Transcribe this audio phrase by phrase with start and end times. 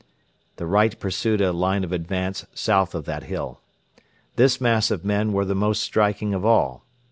[0.55, 3.61] The right pursued a line of advance south of that hill.
[4.35, 6.87] This mass of men were the most striking of all.